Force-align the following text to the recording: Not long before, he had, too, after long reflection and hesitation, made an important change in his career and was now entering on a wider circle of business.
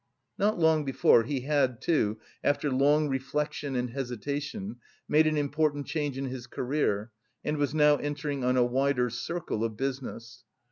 Not 0.39 0.57
long 0.57 0.83
before, 0.83 1.21
he 1.25 1.41
had, 1.41 1.79
too, 1.79 2.17
after 2.43 2.71
long 2.71 3.07
reflection 3.07 3.75
and 3.75 3.91
hesitation, 3.91 4.77
made 5.07 5.27
an 5.27 5.37
important 5.37 5.85
change 5.85 6.17
in 6.17 6.25
his 6.25 6.47
career 6.47 7.11
and 7.45 7.57
was 7.57 7.75
now 7.75 7.97
entering 7.97 8.43
on 8.43 8.57
a 8.57 8.65
wider 8.65 9.11
circle 9.11 9.63
of 9.63 9.77
business. 9.77 10.43